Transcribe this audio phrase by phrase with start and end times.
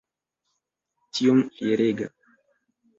[1.19, 2.13] Tiom fierega!